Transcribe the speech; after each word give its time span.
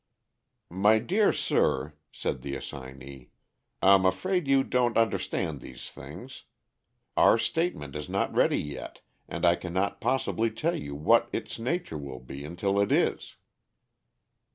"My 0.73 0.97
dear 0.97 1.31
sir," 1.31 1.93
said 2.11 2.41
the 2.41 2.55
assignee, 2.55 3.29
"I'm 3.83 4.03
afraid 4.03 4.47
you 4.47 4.63
don't 4.63 4.97
understand 4.97 5.61
these 5.61 5.91
things. 5.91 6.45
Our 7.15 7.37
statement 7.37 7.95
is 7.95 8.09
not 8.09 8.33
ready 8.33 8.57
yet, 8.59 9.01
and 9.27 9.45
I 9.45 9.53
can 9.55 9.73
not 9.73 10.01
possibly 10.01 10.49
tell 10.49 10.75
you 10.75 10.95
what 10.95 11.29
its 11.31 11.59
nature 11.59 11.99
will 11.99 12.17
be 12.17 12.43
until 12.43 12.79
it 12.79 12.91
is." 12.91 13.35